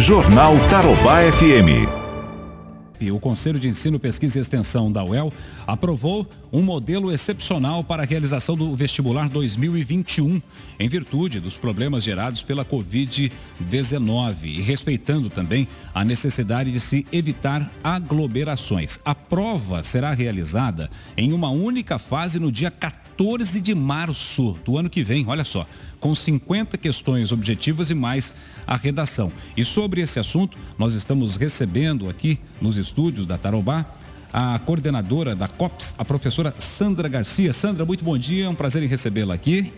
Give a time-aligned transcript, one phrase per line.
[0.00, 2.00] Jornal Tarobá FM
[3.08, 5.32] o Conselho de Ensino, Pesquisa e Extensão da UEL
[5.66, 10.42] aprovou um modelo excepcional para a realização do vestibular 2021,
[10.78, 17.70] em virtude dos problemas gerados pela Covid-19 e respeitando também a necessidade de se evitar
[17.82, 18.98] aglomerações.
[19.04, 24.90] A prova será realizada em uma única fase no dia 14 de março do ano
[24.90, 25.24] que vem.
[25.26, 25.66] Olha só
[26.00, 28.34] com 50 questões objetivas e mais
[28.66, 29.30] a redação.
[29.56, 33.86] E sobre esse assunto, nós estamos recebendo aqui nos estúdios da Tarobá
[34.32, 37.52] a coordenadora da COPS, a professora Sandra Garcia.
[37.52, 39.72] Sandra, muito bom dia, é um prazer em recebê-la aqui.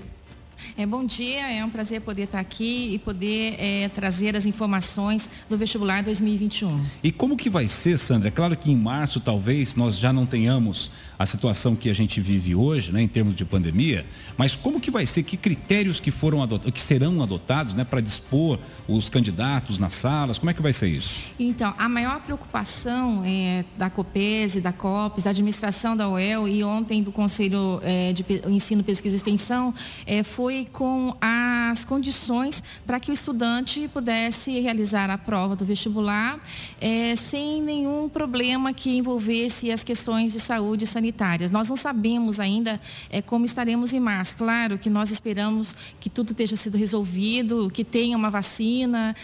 [0.77, 5.29] É, bom dia, é um prazer poder estar aqui e poder é, trazer as informações
[5.49, 6.83] do vestibular 2021.
[7.03, 8.29] E como que vai ser, Sandra?
[8.29, 12.21] É claro que em março talvez nós já não tenhamos a situação que a gente
[12.21, 14.05] vive hoje, né, em termos de pandemia,
[14.37, 18.01] mas como que vai ser, que critérios que foram adotados, que serão adotados, né, para
[18.01, 18.59] dispor
[18.89, 21.21] os candidatos nas salas, como é que vai ser isso?
[21.39, 27.03] Então, a maior preocupação é, da COPES, da COPES, da administração da UEL e ontem
[27.03, 29.73] do Conselho é, de Ensino, Pesquisa e Extensão
[30.05, 30.42] é, foi
[30.73, 36.41] com as condições para que o estudante pudesse realizar a prova do vestibular
[36.81, 41.51] é, sem nenhum problema que envolvesse as questões de saúde sanitária sanitárias.
[41.51, 44.37] Nós não sabemos ainda é, como estaremos em março.
[44.37, 49.15] Claro que nós esperamos que tudo tenha sido resolvido, que tenha uma vacina,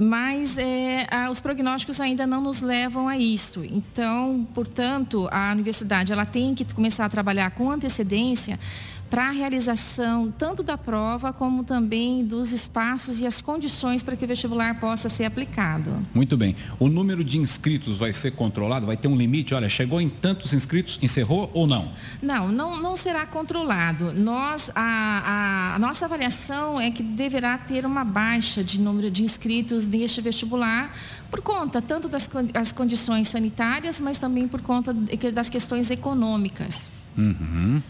[0.00, 3.64] mas é, os prognósticos ainda não nos levam a isso.
[3.64, 8.58] Então, portanto, a universidade ela tem que começar a trabalhar com antecedência
[9.10, 14.24] para a realização tanto da prova como também dos espaços e as condições para que
[14.24, 15.90] o vestibular possa ser aplicado.
[16.14, 16.54] Muito bem.
[16.78, 18.86] O número de inscritos vai ser controlado?
[18.86, 19.54] Vai ter um limite?
[19.54, 21.92] Olha, chegou em tantos inscritos, encerrou ou não?
[22.22, 24.12] Não, não, não será controlado.
[24.12, 29.22] Nós, a, a, a nossa avaliação é que deverá ter uma baixa de número de
[29.22, 30.94] inscritos neste vestibular
[31.30, 34.92] por conta tanto das as condições sanitárias, mas também por conta
[35.32, 36.90] das questões econômicas.
[37.16, 37.82] Uhum.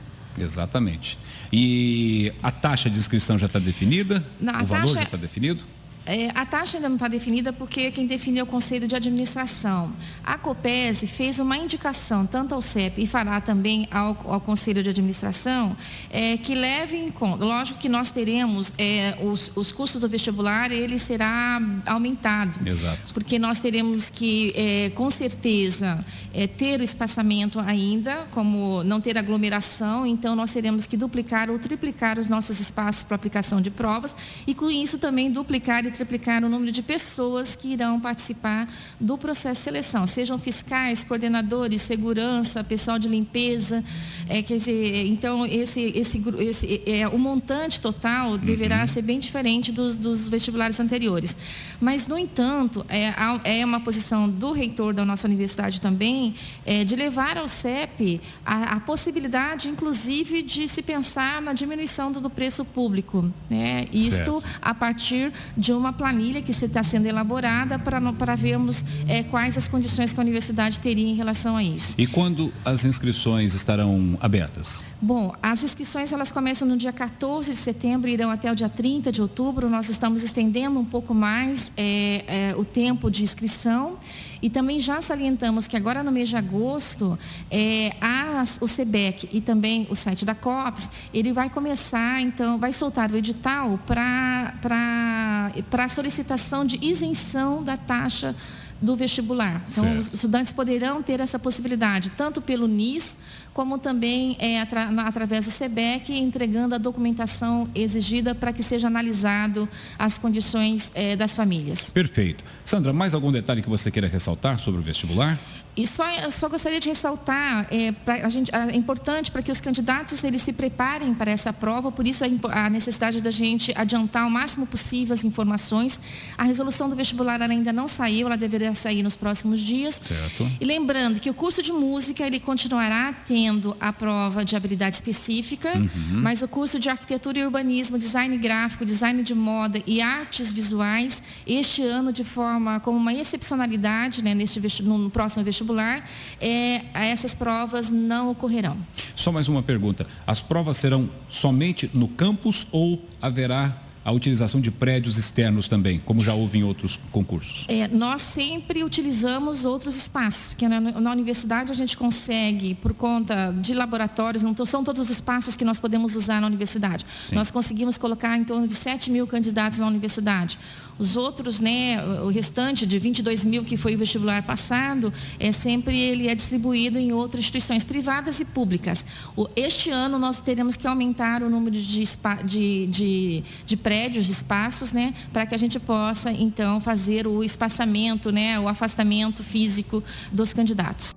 [0.44, 1.18] Exatamente.
[1.52, 4.24] E a taxa de inscrição já está definida?
[4.40, 4.94] Não, o valor taxa...
[4.94, 5.62] já está definido?
[6.08, 9.92] É, a taxa ainda não está definida porque quem definiu é o Conselho de Administração.
[10.24, 14.88] A COPES fez uma indicação tanto ao CEP e fará também ao, ao Conselho de
[14.88, 15.76] Administração
[16.08, 17.44] é, que leve em conta.
[17.44, 22.58] Lógico que nós teremos é, os, os, custos do vestibular, ele será aumentado.
[22.66, 23.12] Exato.
[23.12, 26.02] Porque nós teremos que, é, com certeza,
[26.32, 31.58] é, ter o espaçamento ainda, como não ter aglomeração, então nós teremos que duplicar ou
[31.58, 34.16] triplicar os nossos espaços para aplicação de provas
[34.46, 38.68] e com isso também duplicar e triplicar o número de pessoas que irão participar
[39.00, 43.82] do processo de seleção, sejam fiscais, coordenadores, segurança, pessoal de limpeza.
[44.28, 48.86] É, quer dizer, então, esse, esse, esse, é, o montante total deverá uhum.
[48.86, 51.36] ser bem diferente dos, dos, vestibulares anteriores.
[51.80, 53.12] Mas, no entanto, é,
[53.60, 56.34] é uma posição do reitor da nossa universidade também
[56.64, 62.20] é, de levar ao CEP a, a, possibilidade, inclusive, de se pensar na diminuição do,
[62.20, 63.32] do preço público.
[63.50, 63.86] Né?
[63.92, 64.44] Isto certo.
[64.62, 69.56] a partir de uma uma planilha que está sendo elaborada para, para vermos é, quais
[69.56, 71.94] as condições que a universidade teria em relação a isso.
[71.96, 74.84] E quando as inscrições estarão abertas?
[75.00, 78.68] Bom, as inscrições elas começam no dia 14 de setembro e irão até o dia
[78.68, 79.70] 30 de outubro.
[79.70, 83.96] Nós estamos estendendo um pouco mais é, é, o tempo de inscrição.
[84.40, 87.18] E também já salientamos que agora no mês de agosto,
[87.50, 92.72] é, a, o SEBEC e também o site da COPS, ele vai começar, então, vai
[92.72, 98.34] soltar o edital para a solicitação de isenção da taxa
[98.80, 99.62] do vestibular.
[99.68, 99.98] Então, certo.
[99.98, 103.16] os estudantes poderão ter essa possibilidade, tanto pelo NIS,
[103.52, 109.68] como também é, atra, através do SEBEC, entregando a documentação exigida para que seja analisado
[109.98, 111.90] as condições é, das famílias.
[111.90, 112.44] Perfeito.
[112.64, 115.40] Sandra, mais algum detalhe que você queira ressaltar sobre o vestibular?
[115.78, 120.24] E só, só gostaria de ressaltar, é, a gente, é importante para que os candidatos
[120.24, 124.30] eles se preparem para essa prova, por isso a, a, necessidade da gente adiantar o
[124.30, 126.00] máximo possível as informações.
[126.36, 128.36] A resolução do vestibular ainda não saiu, ela
[128.68, 130.00] deveria sair nos próximos dias.
[130.06, 130.50] Certo.
[130.60, 135.76] E lembrando que o curso de música ele continuará tendo a prova de habilidade específica,
[135.76, 135.88] uhum.
[136.10, 141.22] mas o curso de arquitetura e urbanismo, design gráfico, design de moda e artes visuais,
[141.46, 146.08] este ano de forma como uma excepcionalidade, né, neste no próximo vestibular vestibular,
[146.40, 148.76] é, essas provas não ocorrerão.
[149.14, 150.06] Só mais uma pergunta.
[150.26, 156.22] As provas serão somente no campus ou haverá a utilização de prédios externos também, como
[156.22, 157.66] já houve em outros concursos?
[157.68, 163.52] É, nós sempre utilizamos outros espaços, que na, na, universidade a gente consegue, por conta
[163.52, 167.04] de laboratórios, não são todos os espaços que nós podemos usar na universidade.
[167.22, 167.34] Sim.
[167.34, 170.58] Nós conseguimos colocar em torno de 7 mil candidatos na universidade.
[170.98, 175.96] Os outros, né, o restante de 22 mil que foi o vestibular passado, é sempre
[175.96, 179.06] ele é distribuído em outras instituições privadas e públicas.
[179.54, 182.04] Este ano nós teremos que aumentar o número de,
[182.44, 187.42] de, de, de prédios, de espaços, né, para que a gente possa então fazer o
[187.42, 191.14] espaçamento, né, o afastamento físico dos candidatos.